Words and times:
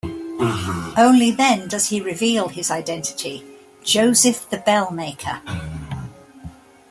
Only 0.97 1.29
then 1.29 1.67
does 1.67 1.89
he 1.89 2.01
reveal 2.01 2.47
his 2.49 2.71
identity: 2.71 3.45
Joseph 3.83 4.49
the 4.49 4.57
Bellmaker! 4.57 5.43